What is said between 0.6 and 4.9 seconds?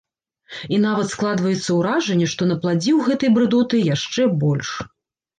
І нават складваецца ўражанне, што напладзіў гэтай брыдоты яшчэ больш.